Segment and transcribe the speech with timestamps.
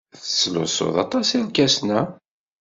[0.15, 2.01] Tettlusuḍ aṭas irkasen-a?